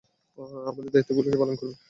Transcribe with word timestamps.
আমার 0.67 0.83
দায়িত্বগুলো 0.93 1.27
কে 1.27 1.37
পালন 1.41 1.55
করবে? 1.59 1.75